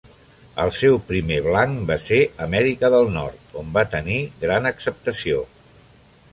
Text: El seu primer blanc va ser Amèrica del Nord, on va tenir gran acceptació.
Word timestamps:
El 0.61 0.71
seu 0.77 0.95
primer 1.09 1.37
blanc 1.47 1.83
va 1.91 1.97
ser 2.07 2.19
Amèrica 2.47 2.91
del 2.95 3.11
Nord, 3.19 3.55
on 3.63 3.71
va 3.79 3.87
tenir 3.95 4.19
gran 4.47 4.73
acceptació. 4.75 5.49